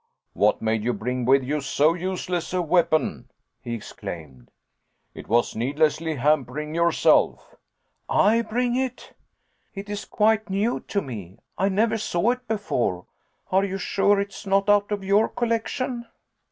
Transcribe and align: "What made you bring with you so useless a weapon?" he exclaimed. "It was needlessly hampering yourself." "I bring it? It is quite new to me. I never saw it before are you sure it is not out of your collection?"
"What 0.33 0.63
made 0.63 0.83
you 0.83 0.93
bring 0.93 1.25
with 1.25 1.43
you 1.43 1.61
so 1.61 1.93
useless 1.93 2.53
a 2.53 2.61
weapon?" 2.63 3.29
he 3.61 3.75
exclaimed. 3.75 4.49
"It 5.13 5.27
was 5.27 5.55
needlessly 5.55 6.15
hampering 6.15 6.73
yourself." 6.73 7.53
"I 8.09 8.41
bring 8.41 8.75
it? 8.75 9.13
It 9.75 9.89
is 9.91 10.05
quite 10.05 10.49
new 10.49 10.79
to 10.79 11.03
me. 11.03 11.37
I 11.55 11.69
never 11.69 11.99
saw 11.99 12.31
it 12.31 12.47
before 12.47 13.05
are 13.51 13.63
you 13.63 13.77
sure 13.77 14.19
it 14.19 14.29
is 14.33 14.47
not 14.47 14.69
out 14.71 14.91
of 14.91 15.03
your 15.03 15.29
collection?" 15.29 16.07